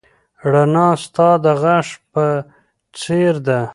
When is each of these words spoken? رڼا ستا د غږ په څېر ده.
رڼا 0.53 0.87
ستا 1.03 1.29
د 1.43 1.45
غږ 1.61 1.87
په 2.11 2.23
څېر 2.99 3.33
ده. 3.47 3.59